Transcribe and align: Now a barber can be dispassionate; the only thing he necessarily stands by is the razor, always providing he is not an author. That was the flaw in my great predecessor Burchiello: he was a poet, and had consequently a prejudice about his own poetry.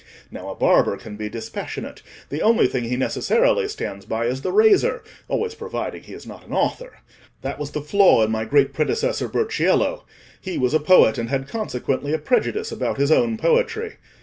Now 0.31 0.49
a 0.49 0.55
barber 0.55 0.97
can 0.97 1.15
be 1.15 1.29
dispassionate; 1.29 2.01
the 2.29 2.41
only 2.41 2.65
thing 2.67 2.85
he 2.85 2.97
necessarily 2.97 3.67
stands 3.67 4.03
by 4.03 4.25
is 4.25 4.41
the 4.41 4.51
razor, 4.51 5.03
always 5.27 5.53
providing 5.53 6.01
he 6.01 6.15
is 6.15 6.25
not 6.25 6.43
an 6.47 6.53
author. 6.53 7.01
That 7.43 7.59
was 7.59 7.69
the 7.69 7.83
flaw 7.83 8.23
in 8.23 8.31
my 8.31 8.45
great 8.45 8.73
predecessor 8.73 9.29
Burchiello: 9.29 10.03
he 10.41 10.57
was 10.57 10.73
a 10.73 10.79
poet, 10.79 11.19
and 11.19 11.29
had 11.29 11.47
consequently 11.47 12.13
a 12.13 12.17
prejudice 12.17 12.71
about 12.71 12.97
his 12.97 13.11
own 13.11 13.37
poetry. 13.37 13.97